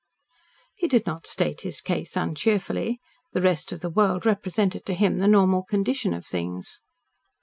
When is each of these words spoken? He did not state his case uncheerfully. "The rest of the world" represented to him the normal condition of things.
He 0.75 0.87
did 0.87 1.05
not 1.05 1.27
state 1.27 1.61
his 1.61 1.79
case 1.79 2.17
uncheerfully. 2.17 2.99
"The 3.33 3.41
rest 3.43 3.71
of 3.71 3.81
the 3.81 3.89
world" 3.91 4.25
represented 4.25 4.83
to 4.87 4.95
him 4.95 5.17
the 5.17 5.27
normal 5.27 5.61
condition 5.61 6.15
of 6.15 6.25
things. 6.25 6.81